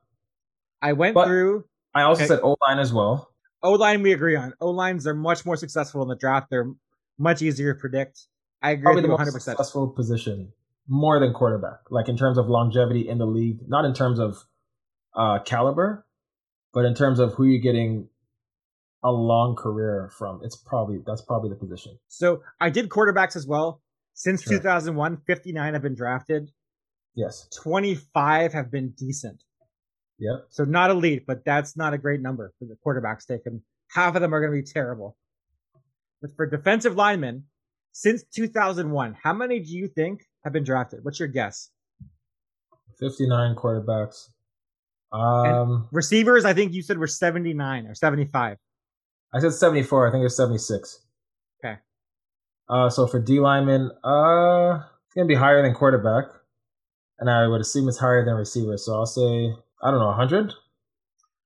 [0.81, 1.65] I went but through.
[1.95, 2.29] I also okay.
[2.29, 3.31] said O line as well.
[3.63, 4.55] O line we agree on.
[4.61, 6.49] O lines are much more successful in the draft.
[6.51, 6.73] They're
[7.19, 8.27] much easier to predict.
[8.63, 9.33] I agree Probably with you 100.
[9.33, 10.53] percent Successful position
[10.89, 14.45] more than quarterback, like in terms of longevity in the league, not in terms of
[15.15, 16.05] uh, caliber,
[16.73, 18.09] but in terms of who you're getting
[19.05, 21.99] a long career from, it's probably that's probably the position.
[22.09, 23.81] So I did quarterbacks as well.
[24.15, 24.59] Since sure.
[24.59, 26.51] 2001, 59 have been drafted.
[27.15, 27.49] Yes.
[27.63, 29.43] 25 have been decent.
[30.19, 30.47] Yep.
[30.51, 33.63] So not elite, but that's not a great number for the quarterbacks taken.
[33.89, 35.17] Half of them are going to be terrible.
[36.21, 37.45] But for defensive linemen,
[37.93, 41.01] since 2001, how many do you think have been drafted?
[41.03, 41.71] What's your guess?
[43.01, 44.29] 59 quarterbacks.
[45.13, 48.57] Um, and receivers, I think you said were 79 or 75.
[49.35, 50.09] I said 74.
[50.09, 51.01] I think it's 76.
[51.63, 51.77] Okay.
[52.69, 56.25] Uh, so for D linemen, uh, it's gonna be higher than quarterback,
[57.23, 58.77] and I would assume it's higher than receiver.
[58.77, 60.53] So I'll say I don't know, 100.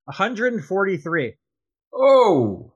[0.04, 1.34] 143.
[1.94, 2.72] Oh,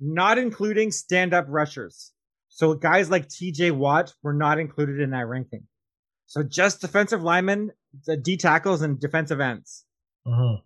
[0.00, 2.12] not including stand-up rushers.
[2.48, 3.72] So guys like T.J.
[3.72, 5.66] Watt were not included in that ranking.
[6.26, 7.72] So just defensive linemen,
[8.06, 9.84] the D tackles, and defensive ends.
[10.26, 10.62] Mm-hmm.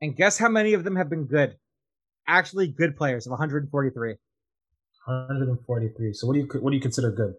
[0.00, 1.56] And guess how many of them have been good?
[2.26, 4.14] Actually, good players of 143.
[5.04, 6.12] 143.
[6.14, 7.34] So what do you what do you consider good?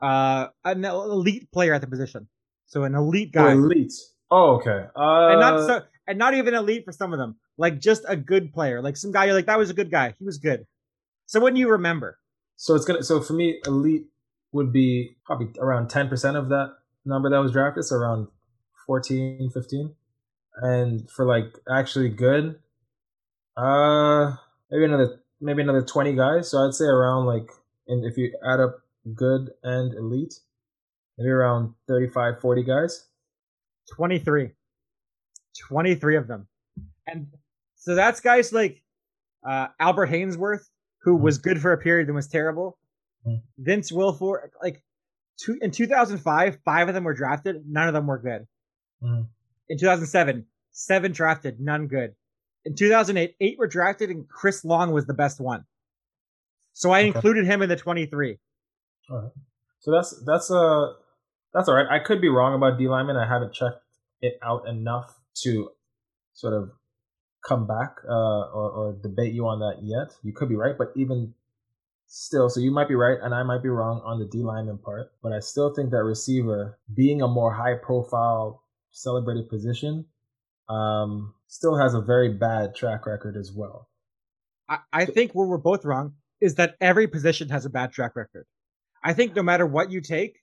[0.00, 2.28] Uh, an elite player at the position.
[2.66, 3.52] So an elite guy.
[3.52, 3.92] Oh, elite.
[4.30, 4.86] Oh, okay.
[4.96, 7.36] Uh, and not so, and not even elite for some of them.
[7.58, 8.80] Like just a good player.
[8.80, 10.14] Like some guy you're like that was a good guy.
[10.18, 10.66] He was good.
[11.26, 12.18] So when you remember.
[12.56, 13.02] So it's gonna.
[13.02, 14.06] So for me, elite
[14.52, 17.84] would be probably around 10% of that number that was drafted.
[17.84, 18.28] So around
[18.86, 19.94] 14, 15.
[20.62, 22.58] And for like actually good,
[23.56, 24.32] uh,
[24.70, 26.50] maybe another maybe another 20 guys.
[26.50, 27.48] So I'd say around like,
[27.88, 28.80] and if you add up
[29.14, 30.34] good and elite,
[31.18, 33.06] maybe around 35, 40 guys.
[33.94, 34.50] 23.
[35.68, 36.46] 23 of them.
[37.06, 37.28] And
[37.76, 38.82] so that's guys like
[39.48, 40.64] uh, Albert Haynesworth,
[41.02, 41.24] who mm-hmm.
[41.24, 42.78] was good for a period and was terrible.
[43.26, 43.38] Mm-hmm.
[43.58, 44.82] Vince Wilfork, like
[45.38, 47.62] two, in 2005, five of them were drafted.
[47.66, 48.46] None of them were good.
[49.02, 49.22] Mm-hmm.
[49.68, 52.14] In 2007, seven drafted, none good.
[52.64, 55.64] In 2008, eight were drafted, and Chris Long was the best one.
[56.72, 57.08] So I okay.
[57.08, 58.38] included him in the 23.
[59.10, 59.32] All right.
[59.80, 60.92] So that's that's uh
[61.52, 61.86] that's all right.
[61.90, 63.16] I could be wrong about D lineman.
[63.16, 63.82] I haven't checked
[64.22, 65.70] it out enough to
[66.34, 66.70] sort of
[67.46, 70.14] come back uh, or, or debate you on that yet.
[70.22, 71.34] You could be right, but even
[72.06, 74.78] still, so you might be right and I might be wrong on the D lineman
[74.78, 80.04] part, but I still think that receiver, being a more high profile, celebrated position,
[80.68, 83.88] um, still has a very bad track record as well.
[84.68, 88.16] I, I think where we're both wrong is that every position has a bad track
[88.16, 88.46] record.
[89.02, 90.38] I think no matter what you take,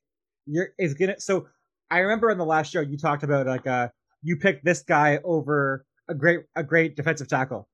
[0.45, 1.19] you're is gonna.
[1.19, 1.47] So
[1.89, 3.89] I remember in the last show you talked about like uh
[4.21, 7.67] you picked this guy over a great a great defensive tackle.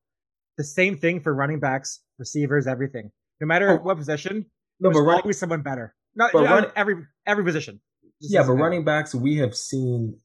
[0.58, 3.12] The same thing for running backs, receivers, everything.
[3.42, 4.46] No matter oh, what position,
[4.80, 5.96] no, there's but always someone better.
[6.16, 7.80] Not but run, every every position.
[8.20, 8.54] yeah, but better.
[8.54, 10.20] running backs, we have seen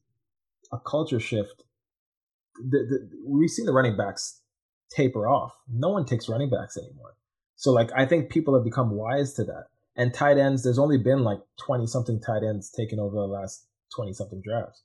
[0.71, 1.63] a culture shift
[2.61, 4.41] the, the, we've seen the running backs
[4.91, 5.53] taper off.
[5.71, 7.15] No one takes running backs anymore.
[7.55, 9.65] So like I think people have become wise to that.
[9.99, 13.67] And tight ends, there's only been like 20 something tight ends taken over the last
[13.97, 14.81] 20 something drafts.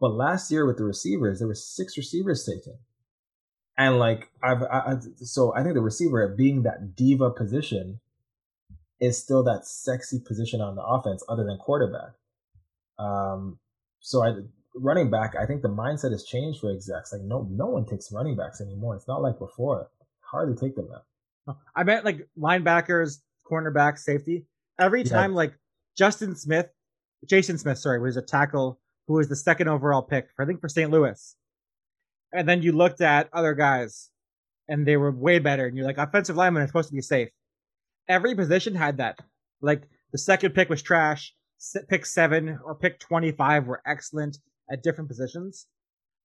[0.00, 2.78] But last year with the receivers, there were six receivers taken.
[3.76, 8.00] And like I've I, so I think the receiver being that diva position
[9.00, 12.12] is still that sexy position on the offense other than quarterback.
[12.98, 13.58] Um
[14.00, 14.32] so I
[14.74, 17.12] running back, I think the mindset has changed for execs.
[17.12, 18.96] Like no, no one takes running backs anymore.
[18.96, 19.90] It's not like before.
[20.20, 21.58] Hardly take them now.
[21.76, 24.46] I meant like linebackers, cornerback, safety.
[24.78, 25.36] Every time, yeah.
[25.36, 25.54] like
[25.96, 26.66] Justin Smith,
[27.28, 30.60] Jason Smith, sorry, was a tackle who was the second overall pick for I think
[30.60, 30.90] for St.
[30.90, 31.36] Louis.
[32.32, 34.10] And then you looked at other guys,
[34.68, 35.66] and they were way better.
[35.66, 37.28] And you're like, offensive linemen are supposed to be safe.
[38.08, 39.18] Every position had that.
[39.60, 39.82] Like
[40.12, 41.34] the second pick was trash.
[41.88, 44.38] Pick seven or pick 25 were excellent
[44.70, 45.66] at different positions.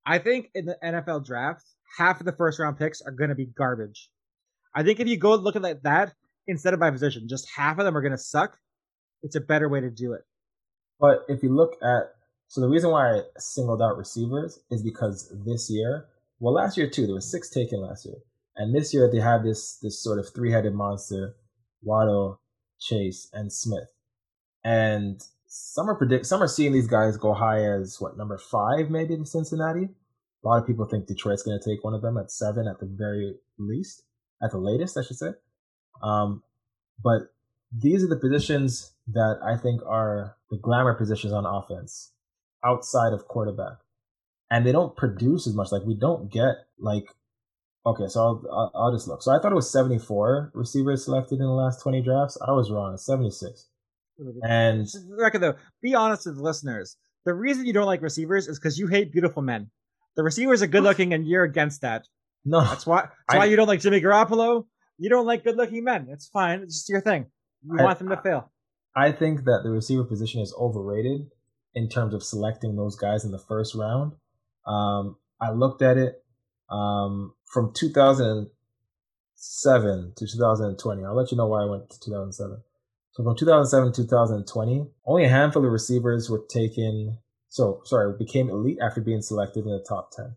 [0.05, 1.63] I think in the NFL draft,
[1.97, 4.09] half of the first round picks are going to be garbage.
[4.75, 6.13] I think if you go look at that
[6.47, 8.57] instead of by position, just half of them are going to suck.
[9.21, 10.21] It's a better way to do it.
[10.99, 12.13] But if you look at,
[12.47, 16.07] so the reason why I singled out receivers is because this year,
[16.39, 18.17] well, last year too, there were six taken last year,
[18.55, 21.35] and this year they have this this sort of three headed monster,
[21.81, 22.41] Waddle,
[22.79, 23.93] Chase, and Smith,
[24.63, 28.89] and some are predict some are seeing these guys go high as what number five
[28.89, 29.89] maybe in Cincinnati.
[30.43, 32.79] A lot of people think Detroit's going to take one of them at seven at
[32.79, 34.03] the very least,
[34.41, 35.31] at the latest, I should say.
[36.01, 36.43] Um,
[37.03, 37.33] but
[37.71, 42.11] these are the positions that I think are the glamour positions on offense
[42.63, 43.77] outside of quarterback.
[44.51, 45.71] And they don't produce as much.
[45.71, 47.05] Like we don't get like,
[47.85, 49.21] okay, so I'll, I'll, I'll just look.
[49.21, 52.37] So I thought it was 74 receivers selected in the last 20 drafts.
[52.45, 52.93] I was wrong.
[52.93, 53.67] It's 76.
[54.43, 56.97] And record though, be honest with the listeners.
[57.25, 59.69] The reason you don't like receivers is because you hate beautiful men.
[60.15, 62.07] The receivers are good looking, and you're against that.
[62.45, 63.01] No, that's why.
[63.01, 64.65] That's I, why you don't like Jimmy Garoppolo.
[64.99, 66.07] You don't like good looking men.
[66.09, 66.59] It's fine.
[66.59, 67.27] It's just your thing.
[67.63, 68.51] You I, want them to fail.
[68.95, 71.31] I think that the receiver position is overrated
[71.73, 74.11] in terms of selecting those guys in the first round.
[74.67, 76.21] Um, I looked at it
[76.69, 81.05] um, from 2007 to 2020.
[81.05, 82.61] I'll let you know why I went to 2007.
[83.11, 87.19] So from 2007 to 2020, only a handful of receivers were taken.
[87.47, 90.35] So sorry, became elite after being selected in the top 10.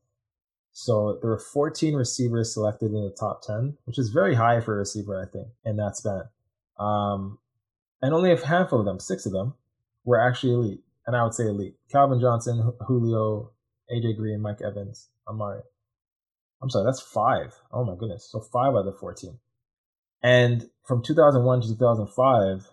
[0.72, 4.74] So there were 14 receivers selected in the top 10, which is very high for
[4.74, 6.22] a receiver, I think, in that span.
[6.78, 7.38] Um,
[8.00, 9.54] and only a handful of them, six of them,
[10.04, 10.84] were actually elite.
[11.06, 11.76] And I would say elite.
[11.90, 13.52] Calvin Johnson, Julio,
[13.92, 15.60] AJ Green, Mike Evans, Amari.
[16.62, 17.54] I'm sorry, that's five.
[17.72, 18.28] Oh my goodness.
[18.30, 19.38] So five out of the 14.
[20.22, 22.68] And from 2001 to 2005,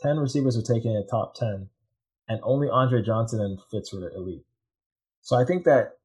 [0.00, 1.68] 10 receivers were taken in the top 10,
[2.28, 4.44] and only Andre Johnson and Fitz were elite.
[5.20, 5.95] So I think that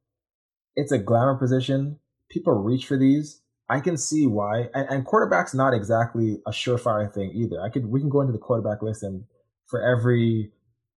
[0.75, 1.99] it's a glamour position.
[2.29, 3.41] People reach for these.
[3.69, 4.69] I can see why.
[4.73, 7.61] And, and quarterback's not exactly a surefire thing either.
[7.61, 9.23] I could we can go into the quarterback list and
[9.65, 10.51] for every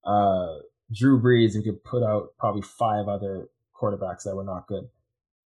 [0.04, 0.56] uh,
[0.92, 3.48] Drew Brees, we could put out probably five other
[3.80, 4.88] quarterbacks that were not good.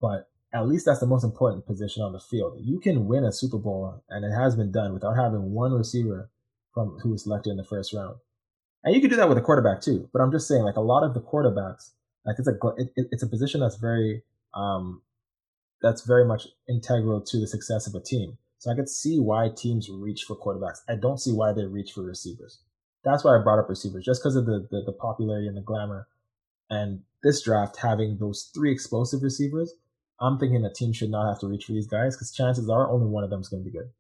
[0.01, 2.59] But at least that's the most important position on the field.
[2.63, 6.31] You can win a Super Bowl, and it has been done without having one receiver
[6.73, 8.17] from who was selected in the first round.
[8.83, 10.09] And you could do that with a quarterback too.
[10.13, 11.91] But I'm just saying, like a lot of the quarterbacks,
[12.29, 14.23] like it's a it, it's a position that's very
[14.55, 15.03] um
[15.83, 18.39] that's very much integral to the success of a team.
[18.59, 20.81] So I could see why teams reach for quarterbacks.
[20.89, 22.61] I don't see why they reach for receivers.
[23.05, 25.63] That's why I brought up receivers, just because of the, the the popularity and the
[25.63, 26.09] glamour.
[26.71, 29.75] And this draft having those three explosive receivers
[30.21, 32.91] I'm thinking that teams should not have to reach for these guys because chances are
[32.91, 33.91] only one of them is going to be good.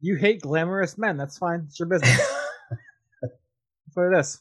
[0.00, 1.18] You hate glamorous men.
[1.18, 1.64] That's fine.
[1.68, 2.18] It's your business.
[3.22, 4.40] That's what it is.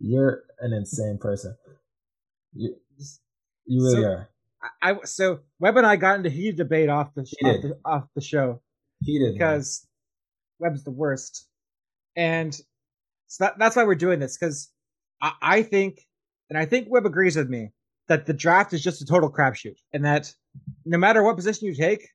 [0.00, 1.56] You're an insane person.
[2.54, 2.74] You,
[3.66, 4.30] you really so, are.
[4.82, 8.04] I, I so Webb and I got into heated debate off the, off the off
[8.14, 8.60] the show.
[9.02, 9.86] Heated because
[10.60, 10.70] man.
[10.70, 11.46] Webb's the worst,
[12.16, 12.54] and
[13.26, 14.70] so that, that's why we're doing this because
[15.22, 16.00] I, I think,
[16.50, 17.70] and I think Webb agrees with me
[18.08, 20.32] that the draft is just a total crapshoot, and that
[20.84, 22.08] no matter what position you take,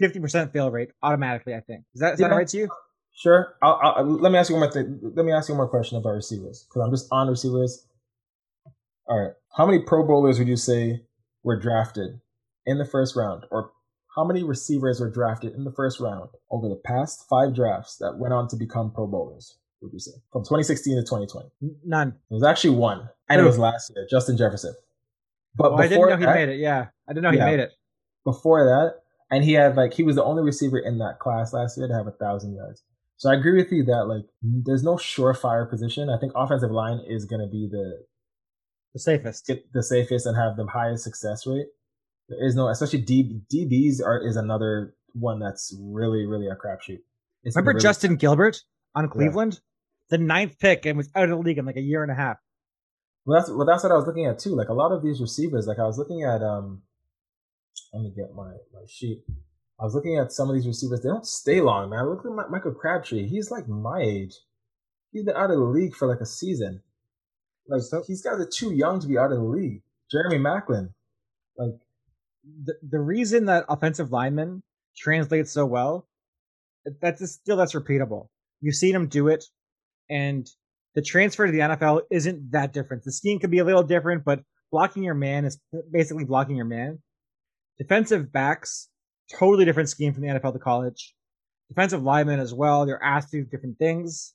[0.00, 1.84] 50% fail rate automatically, I think.
[1.94, 2.28] Is that, is yeah.
[2.28, 2.68] that right to you?
[3.14, 3.56] Sure.
[3.62, 5.00] I'll, I'll, let me ask you one more thing.
[5.02, 7.86] Let me ask you one more question about receivers because I'm just on receivers.
[9.08, 9.32] All right.
[9.56, 11.02] How many Pro Bowlers would you say
[11.42, 12.20] were drafted
[12.66, 13.72] in the first round, or
[14.14, 18.18] how many receivers were drafted in the first round over the past five drafts that
[18.18, 19.56] went on to become Pro Bowlers?
[19.80, 21.48] Would you say from 2016 to 2020?
[21.84, 22.08] None.
[22.08, 24.06] It was actually one, and it was last year.
[24.10, 24.74] Justin Jefferson.
[25.54, 26.58] But oh, I didn't know he made it.
[26.58, 27.70] Yeah, I didn't know yeah, he made it.
[28.24, 28.96] Before that,
[29.30, 31.94] and he had like he was the only receiver in that class last year to
[31.94, 32.82] have a thousand yards.
[33.16, 36.10] So I agree with you that like there's no surefire position.
[36.10, 38.04] I think offensive line is going to be the
[38.92, 41.66] the safest, Get the safest, and have the highest success rate.
[42.28, 47.00] There is no, especially D, DBs are is another one that's really really a crapshoot.
[47.44, 48.62] Remember really Justin Gilbert
[48.94, 50.16] on Cleveland, yeah.
[50.16, 52.14] the ninth pick, and was out of the league in like a year and a
[52.14, 52.36] half.
[53.24, 54.54] Well, that's well, that's what I was looking at too.
[54.54, 56.42] Like a lot of these receivers, like I was looking at.
[56.42, 56.82] um
[57.92, 59.22] Let me get my my sheet.
[59.80, 61.02] I was looking at some of these receivers.
[61.02, 62.08] They don't stay long, man.
[62.08, 63.28] Look at Michael Crabtree.
[63.28, 64.34] He's like my age.
[65.12, 66.82] He's been out of the league for like a season.
[67.68, 69.82] Like so, these guys are too young to be out of the league.
[70.10, 70.90] Jeremy Maclin,
[71.56, 71.74] like
[72.64, 74.62] the the reason that offensive linemen
[74.96, 76.08] translate so well,
[77.00, 78.28] that's a skill that's repeatable.
[78.60, 79.44] You've seen them do it,
[80.08, 80.48] and
[80.94, 83.04] the transfer to the NFL isn't that different.
[83.04, 84.40] The scheme could be a little different, but
[84.72, 85.60] blocking your man is
[85.92, 87.00] basically blocking your man.
[87.78, 88.88] Defensive backs,
[89.32, 91.14] totally different scheme from the NFL to college.
[91.68, 92.86] Defensive linemen as well.
[92.86, 94.34] They're asked to do different things.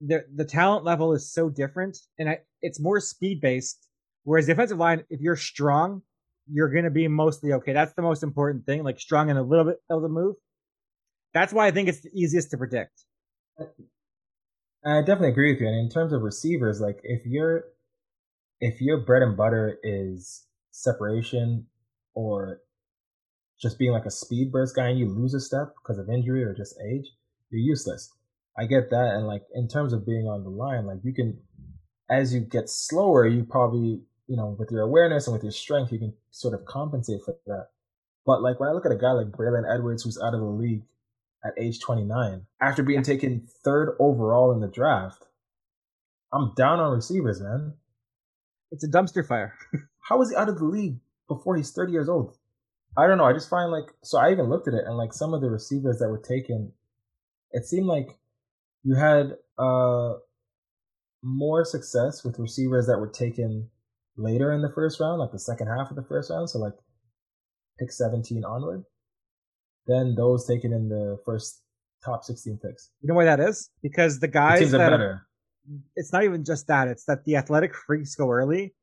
[0.00, 3.88] The the talent level is so different, and I, it's more speed based.
[4.24, 6.02] Whereas defensive line, if you're strong,
[6.50, 7.72] you're going to be mostly okay.
[7.72, 10.36] That's the most important thing, like strong and a little bit able to move.
[11.34, 13.04] That's why I think it's the easiest to predict.
[14.84, 15.66] I definitely agree with you.
[15.66, 17.64] And in terms of receivers, like if your
[18.60, 21.66] if your bread and butter is separation
[22.14, 22.60] or
[23.60, 26.44] just being like a speed burst guy and you lose a step because of injury
[26.44, 27.06] or just age,
[27.50, 28.12] you're useless.
[28.56, 29.14] I get that.
[29.14, 31.38] And like in terms of being on the line, like you can
[32.10, 35.92] as you get slower, you probably, you know, with your awareness and with your strength,
[35.92, 37.68] you can sort of compensate for that.
[38.24, 40.46] But like when I look at a guy like Braylon Edwards who's out of the
[40.46, 40.82] league
[41.44, 45.24] at age 29 after being taken third overall in the draft.
[46.32, 47.74] I'm down on receivers, man.
[48.70, 49.54] It's a dumpster fire.
[50.00, 52.36] How is he out of the league before he's 30 years old?
[52.96, 53.24] I don't know.
[53.24, 54.18] I just find like so.
[54.18, 56.72] I even looked at it and like some of the receivers that were taken,
[57.52, 58.18] it seemed like
[58.88, 60.14] you had uh
[61.22, 63.68] more success with receivers that were taken
[64.16, 66.72] later in the first round, like the second half of the first round, so like
[67.78, 68.84] pick 17 onward,
[69.86, 71.60] than those taken in the first
[72.04, 72.90] top 16 picks.
[73.02, 73.70] You know why that is?
[73.82, 75.26] Because the guys The that are better.
[75.96, 76.88] it's not even just that.
[76.88, 78.74] It's that the athletic freaks go early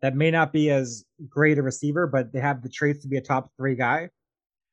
[0.00, 3.16] that may not be as great a receiver, but they have the traits to be
[3.18, 4.08] a top three guy.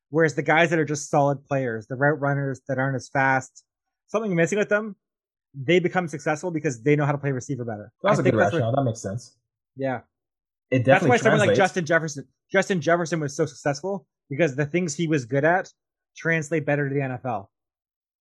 [0.08, 3.64] Whereas the guys that are just solid players, the route runners that aren't as fast,
[4.10, 4.96] something missing with them,
[5.54, 7.92] they become successful because they know how to play receiver better.
[8.02, 8.74] That's I a think good that's rationale.
[8.76, 9.36] that makes sense.
[9.76, 10.00] yeah.
[10.70, 11.56] It definitely That's why someone like.
[11.56, 15.72] Justin Jefferson, Justin Jefferson was so successful because the things he was good at
[16.16, 17.48] translate better to the NFL.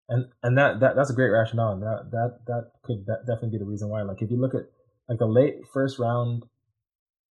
[0.10, 3.52] and and that, that that's a great rationale and that that that could de- definitely
[3.52, 4.62] be the reason why like if you look at
[5.08, 6.44] like the late first round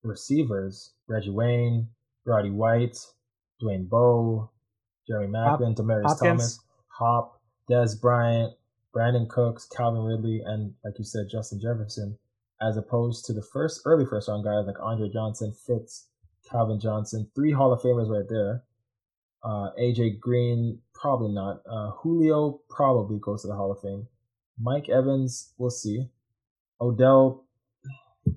[0.03, 1.89] receivers reggie wayne
[2.27, 2.97] roddy white
[3.63, 4.51] dwayne bowe
[5.09, 6.21] jeremy Hop- maclin demarius Hopkins.
[6.21, 7.36] thomas hop
[7.71, 8.53] dez bryant
[8.95, 12.17] brandin cooks calvin ridley and like you said justin jefferson
[12.63, 16.07] as opposed to the first early first round guys like andre johnson fitz
[16.51, 18.63] calvin johnson three hall of famers right there
[19.45, 21.61] uh, AJ Green, probably not.
[21.71, 24.09] Uh, Julio probably goes to the Hall of Fame.
[24.61, 26.09] Mike Evans, we'll see.
[26.81, 27.45] Odell,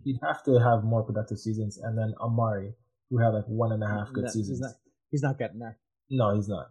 [0.04, 1.80] he'd have to have more productive seasons.
[1.80, 2.74] And then Amari,
[3.10, 4.60] who had like one and a half good No, he's seasons.
[4.62, 4.76] not-
[5.10, 5.80] He's not getting there.
[6.12, 6.70] No, he's not.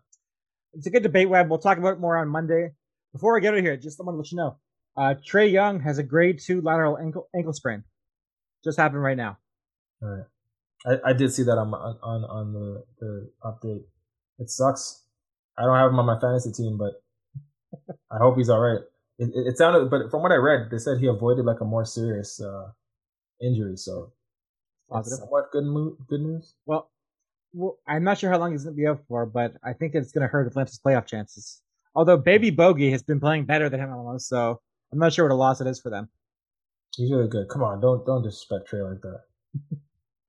[0.79, 1.51] It's a good debate, Webb.
[1.51, 2.71] We'll talk about it more on Monday.
[3.13, 4.57] Before I get out of here, just I want to let you know.
[4.97, 7.83] Uh, Trae Young has a grade two lateral ankle ankle sprain.
[8.63, 9.39] Just happened right now.
[10.01, 10.25] All right.
[10.87, 13.83] I, I did see that on my, on on the, the update.
[14.39, 15.03] It sucks.
[15.59, 17.03] I don't have him on my fantasy team, but
[18.13, 18.81] I hope he's all right.
[19.19, 21.65] It, it, it sounded, but from what I read, they said he avoided like a
[21.65, 22.71] more serious uh,
[23.43, 23.77] injury.
[23.77, 24.13] So
[24.91, 25.19] that's Positive.
[25.25, 26.55] somewhat good mo- good news.
[26.67, 26.89] Well,
[27.53, 29.95] well, I'm not sure how long he's going to be out for, but I think
[29.95, 31.63] it's going to hurt Atlanta's playoff chances.
[31.95, 34.61] Although Baby Bogey has been playing better than him almost, so
[34.93, 36.09] I'm not sure what a loss it is for them.
[36.97, 37.49] He's really good.
[37.49, 39.01] Come on, don't don't disrespect Trae like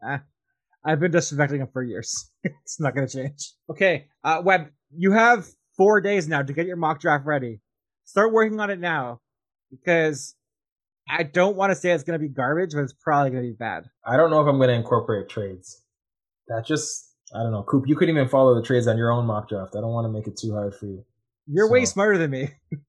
[0.01, 0.23] that.
[0.85, 2.31] I've been disrespecting him for years.
[2.43, 3.53] it's not going to change.
[3.69, 7.61] Okay, uh, Webb, you have four days now to get your mock draft ready.
[8.05, 9.19] Start working on it now
[9.69, 10.35] because
[11.07, 13.49] I don't want to say it's going to be garbage, but it's probably going to
[13.49, 13.85] be bad.
[14.05, 15.81] I don't know if I'm going to incorporate trades.
[16.47, 17.63] That just I don't know.
[17.63, 19.75] Coop, you couldn't even follow the trades on your own mock draft.
[19.75, 21.05] I don't want to make it too hard for you.
[21.47, 22.49] You're way smarter than me.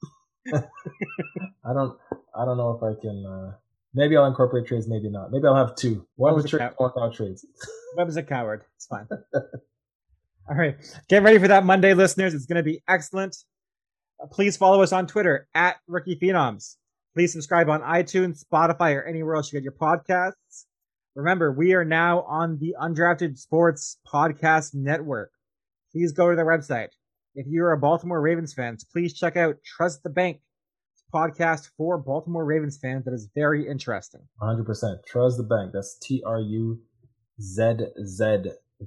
[0.54, 1.98] I don't
[2.34, 3.26] I don't know if I can.
[3.26, 3.56] Uh,
[3.94, 4.88] maybe I'll incorporate trades.
[4.88, 5.30] Maybe not.
[5.30, 6.06] Maybe I'll have two.
[6.16, 7.44] One with trades, one without trades.
[7.96, 8.64] Webb's a coward.
[8.76, 9.08] It's fine.
[10.48, 10.76] All right.
[11.08, 12.34] Get ready for that Monday, listeners.
[12.34, 13.36] It's going to be excellent.
[14.22, 16.76] Uh, Please follow us on Twitter at Rookie Phenoms.
[17.14, 20.64] Please subscribe on iTunes, Spotify, or anywhere else you get your podcasts.
[21.16, 25.32] Remember, we are now on the Undrafted Sports Podcast Network.
[25.92, 26.88] Please go to their website.
[27.34, 30.40] If you're a Baltimore Ravens fan, please check out Trust the Bank
[31.12, 34.20] podcast for Baltimore Ravens fans that is very interesting.
[34.38, 34.64] 100.
[34.64, 35.72] percent Trust the bank.
[35.72, 36.80] That's T R U
[37.40, 37.72] Z
[38.04, 38.42] Z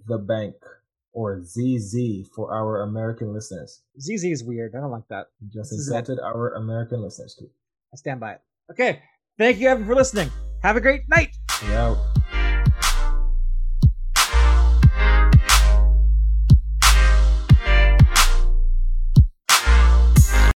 [0.07, 0.55] the bank
[1.11, 3.81] or Z Z for our American listeners.
[3.99, 4.73] ZZ is weird.
[4.75, 5.27] I don't like that.
[5.41, 7.35] You just This is insulted our American listeners.
[7.37, 7.49] too.
[7.93, 8.41] I stand by it.
[8.71, 9.01] Okay.
[9.37, 10.29] Thank you, everyone, for listening.
[10.61, 11.35] Have a great night.
[11.61, 11.97] We out.